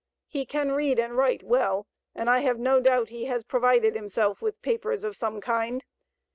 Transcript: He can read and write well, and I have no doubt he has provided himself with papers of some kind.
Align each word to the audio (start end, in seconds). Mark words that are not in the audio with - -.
He 0.27 0.47
can 0.47 0.71
read 0.71 0.97
and 0.97 1.15
write 1.15 1.43
well, 1.43 1.85
and 2.15 2.27
I 2.27 2.39
have 2.39 2.57
no 2.57 2.79
doubt 2.79 3.09
he 3.09 3.25
has 3.25 3.43
provided 3.43 3.93
himself 3.93 4.41
with 4.41 4.59
papers 4.63 5.03
of 5.03 5.15
some 5.15 5.39
kind. 5.41 5.85